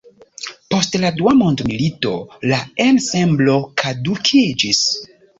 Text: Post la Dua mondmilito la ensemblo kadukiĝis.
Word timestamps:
Post 0.73 0.95
la 1.01 1.09
Dua 1.17 1.33
mondmilito 1.41 2.13
la 2.51 2.57
ensemblo 2.85 3.57
kadukiĝis. 3.83 4.81